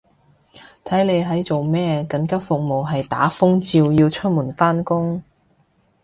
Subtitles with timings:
[0.83, 5.21] 睇你係做咩，緊急服務係打風照要出門返工